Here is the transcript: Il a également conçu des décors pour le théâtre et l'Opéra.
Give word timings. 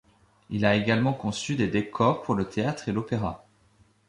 Il 0.49 0.65
a 0.65 0.75
également 0.75 1.13
conçu 1.13 1.55
des 1.55 1.67
décors 1.67 2.23
pour 2.23 2.33
le 2.33 2.49
théâtre 2.49 2.89
et 2.89 2.91
l'Opéra. 2.91 3.45